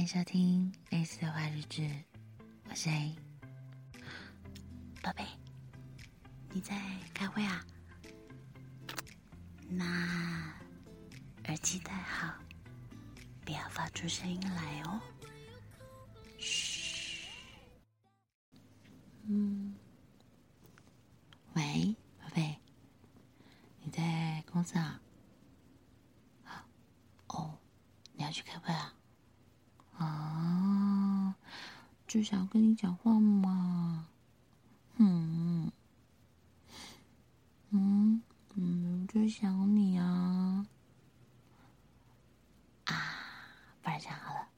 [0.00, 1.86] 欢迎收听 ACE 的话日志，
[2.70, 3.14] 我是 A。
[5.02, 5.22] 宝贝，
[6.52, 6.74] 你在
[7.12, 7.62] 开会啊？
[9.68, 10.54] 那
[11.44, 12.32] 耳机戴好，
[13.44, 14.98] 不要发出声音来哦。
[16.38, 17.28] 嘘。
[19.24, 19.76] 嗯。
[21.52, 22.58] 喂，宝贝，
[23.82, 24.98] 你在公司啊？
[27.26, 27.58] 哦，
[28.14, 28.94] 你要去开会啊？
[29.98, 31.36] 啊，
[32.10, 34.08] 就想跟你讲话嘛。
[34.96, 35.70] 嗯
[37.68, 38.20] 嗯
[38.56, 40.66] 嗯，就想你啊。
[42.86, 42.96] 啊，
[43.80, 44.48] 不然这样好了，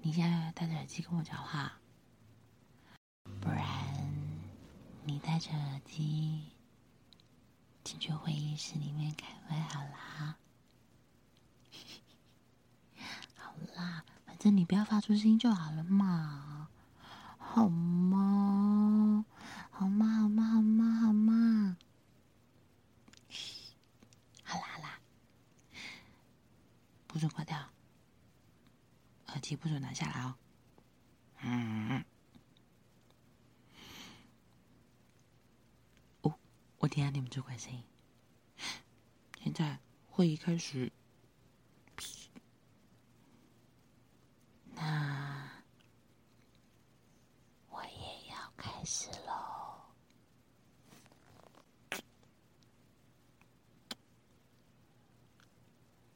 [0.00, 1.74] 你现在戴着耳机跟我讲话，
[3.42, 3.62] 不然
[5.04, 6.52] 你戴着耳机
[7.84, 10.38] 进去会议室里面开会好啦。
[13.36, 14.02] 好啦。
[14.24, 16.51] 反正你不要发出声音就好了嘛，
[17.54, 19.26] 好吗？
[19.70, 20.06] 好吗？
[20.06, 20.42] 好吗？
[20.46, 21.00] 好吗？
[21.02, 21.76] 好吗？
[24.42, 24.98] 好啦好啦，
[27.06, 27.58] 不准挂掉，
[29.26, 30.34] 耳机不准拿下来哦。
[31.42, 32.02] 嗯。
[36.22, 36.34] 哦，
[36.78, 37.84] 我听下你们这款声音。
[39.44, 40.90] 现在会议开始。
[48.82, 49.32] 开始喽，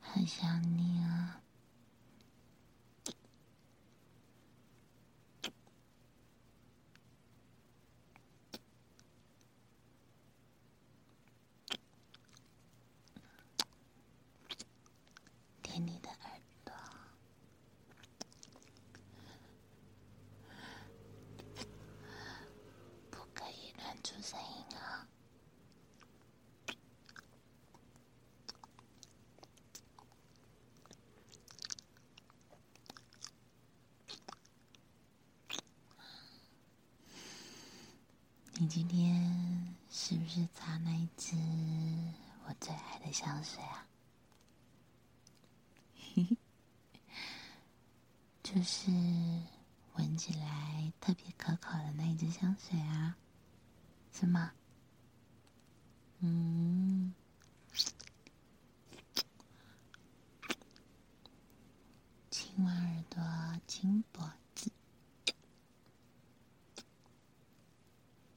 [0.00, 1.42] 很想你啊。
[15.62, 16.08] 听你的
[24.22, 25.06] 声音啊！
[38.64, 41.36] 你今天是不是擦那一支
[42.46, 43.86] 我最爱的香水啊？
[48.42, 48.90] 就是
[49.96, 53.14] 闻起来特别可口的那一支香水啊。
[54.14, 54.52] 是吗？
[56.20, 57.12] 嗯，
[62.30, 64.72] 亲完耳朵，亲脖子，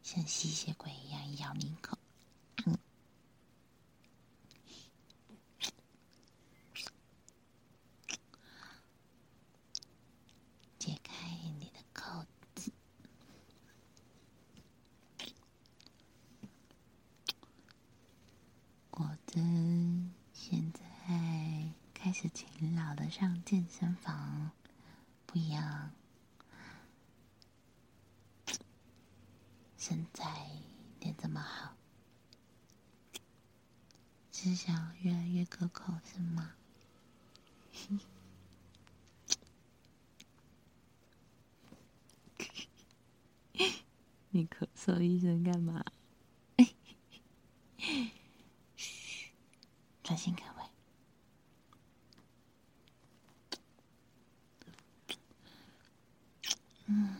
[0.03, 1.97] 像吸血鬼一样咬你口。
[10.77, 11.13] 解开
[11.59, 12.71] 你的扣子。
[18.89, 20.79] 果真，现在
[21.93, 24.51] 开始勤劳的上健身房，
[25.25, 25.89] 不要。
[29.87, 30.45] 身材
[30.99, 31.73] 练这么好，
[34.33, 36.55] 是想越来越可口是吗？
[44.31, 45.85] 你咳嗽一声干嘛？
[48.75, 49.31] 嘘，
[50.03, 50.63] 专心开会。
[56.87, 57.15] 嗯，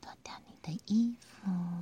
[0.00, 1.77] 脱掉你的衣服，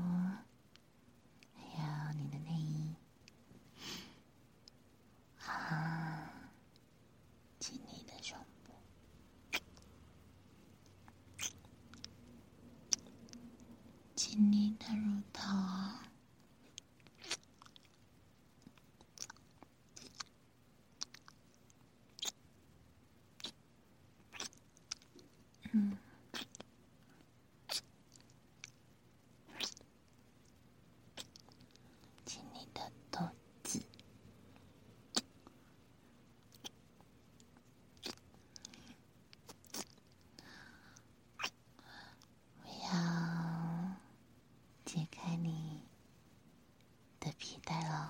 [47.38, 48.08] 皮带喽，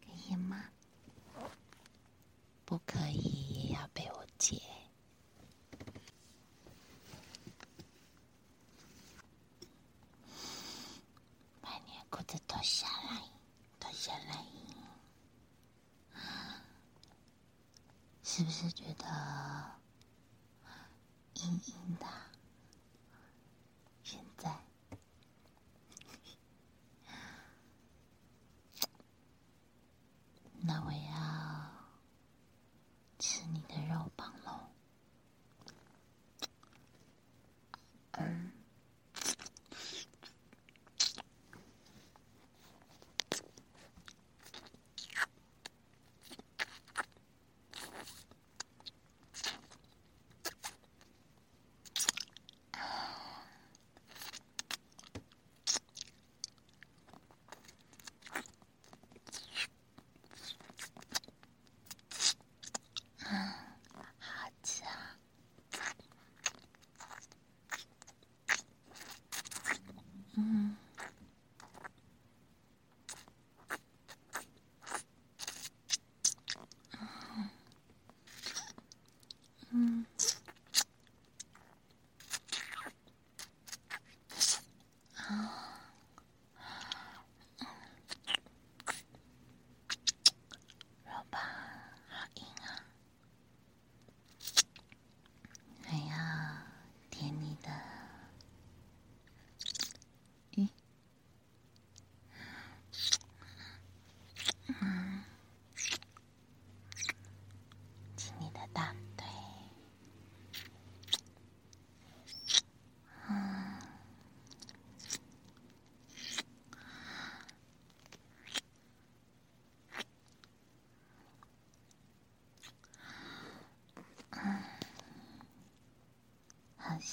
[0.00, 0.64] 可以吗？
[2.64, 4.60] 不可以，也要被我解。
[11.60, 13.22] 把你的裤子脱下来，
[13.78, 14.44] 脱下来，
[18.22, 19.06] 是不是觉得
[21.34, 22.06] 硬硬的？
[24.02, 24.50] 现在。
[30.66, 30.98] 那我要
[33.20, 34.58] 吃你的肉棒喽。
[38.12, 38.56] 嗯。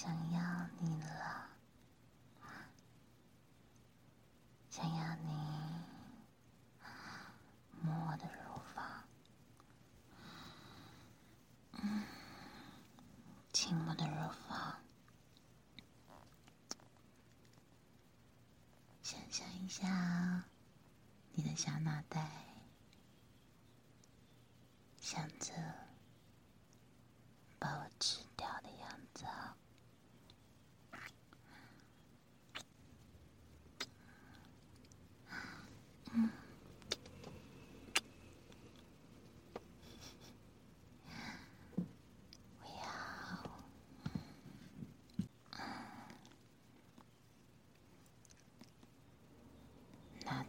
[0.04, 1.48] 想要你了，
[4.70, 5.30] 想要你
[7.82, 8.84] 摸我的乳房，
[11.82, 12.04] 嗯，
[13.54, 14.76] 亲我的乳房，
[19.02, 20.44] 想象一下
[21.32, 22.30] 你的小脑袋，
[25.00, 25.54] 想着
[27.58, 29.56] 把我吃掉的样子啊。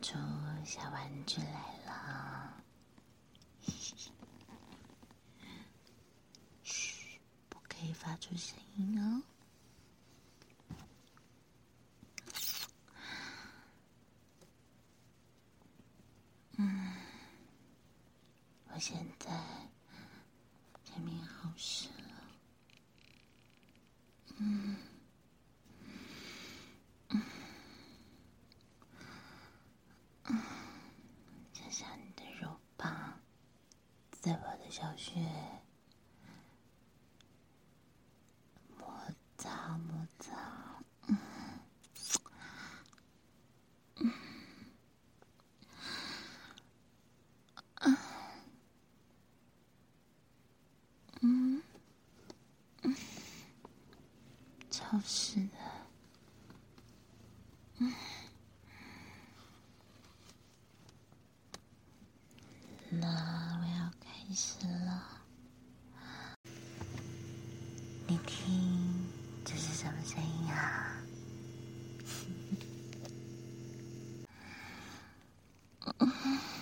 [0.03, 0.19] 出
[0.65, 2.63] 小玩具来了，
[6.63, 7.19] 嘘，
[7.49, 9.23] 不可以发出声音哦。
[16.57, 16.93] 嗯，
[18.69, 19.31] 我现在
[20.85, 21.95] 前面好湿了，
[24.39, 24.77] 嗯。
[34.21, 35.13] 在我的小雪
[38.77, 38.85] 摩
[39.39, 40.33] 擦摩擦，
[41.07, 41.17] 嗯
[47.83, 47.97] 嗯
[51.23, 51.63] 嗯
[52.83, 52.97] 嗯，
[54.73, 55.64] 潮湿的，
[76.05, 76.54] 嗯。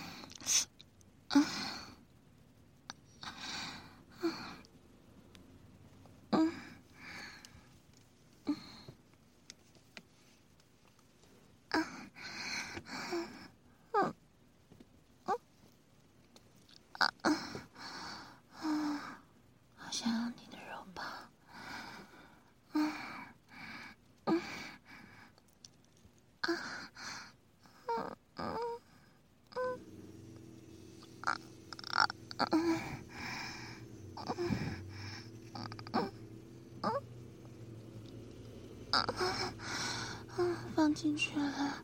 [40.74, 41.82] 放进去了，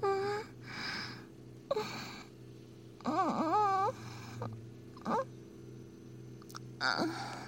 [0.00, 0.44] 嗯，
[3.04, 3.92] 嗯嗯
[5.04, 5.16] 嗯
[6.78, 7.41] 嗯。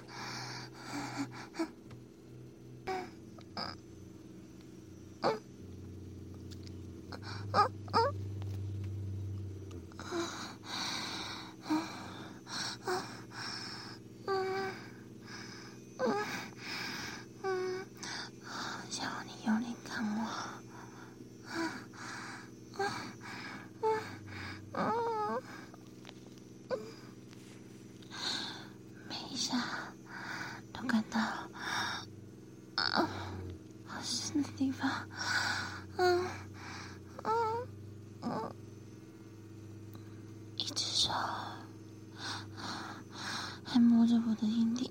[43.75, 44.89] 还摸着我的阴蒂，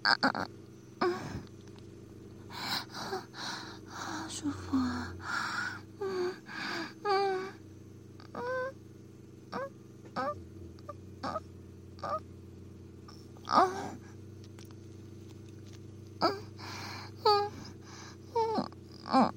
[0.00, 0.48] 啊啊
[1.00, 1.08] 啊，
[3.86, 5.14] 好舒服啊，
[6.00, 6.32] 嗯
[7.02, 7.52] 嗯
[8.32, 8.72] 嗯
[9.52, 9.60] 嗯
[10.14, 11.36] 嗯
[16.20, 16.30] 嗯
[19.04, 19.34] 嗯嗯。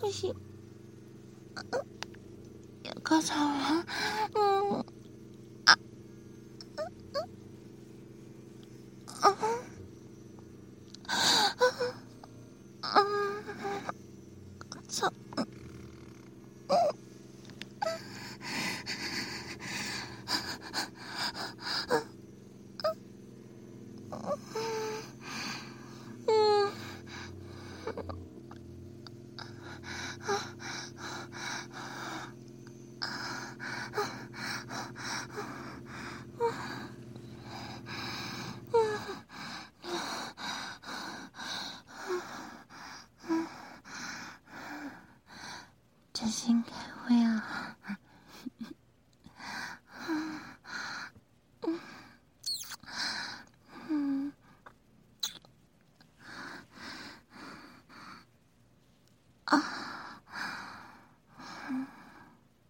[0.00, 0.34] 不行，
[2.82, 3.86] 要高潮了，
[4.34, 4.83] 嗯，
[46.24, 47.76] 开心开会啊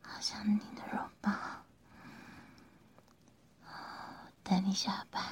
[0.02, 1.30] 好想你的肉包。
[4.42, 5.22] 等你下班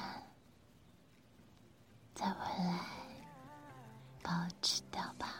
[2.15, 2.79] 再回来
[4.21, 5.32] 把我吃掉吧。